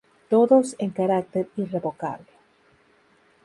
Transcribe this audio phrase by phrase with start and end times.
[0.31, 2.31] Todos en carácter irrevocable.